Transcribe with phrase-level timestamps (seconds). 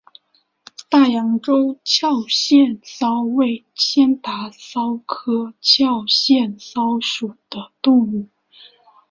[0.89, 8.27] 大洋洲壳腺溞为仙达溞科壳腺溞属的动物。